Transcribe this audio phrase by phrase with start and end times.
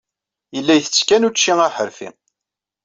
[0.55, 2.09] Yella ittett kan ucci aḥerfi.